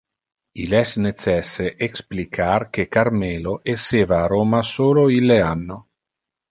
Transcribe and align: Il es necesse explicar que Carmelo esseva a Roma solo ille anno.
Il 0.61 0.71
es 0.77 0.93
necesse 1.03 1.67
explicar 1.89 2.65
que 2.79 2.87
Carmelo 2.97 3.55
esseva 3.75 4.21
a 4.23 4.27
Roma 4.35 4.67
solo 4.75 5.09
ille 5.21 5.43
anno. 5.55 5.83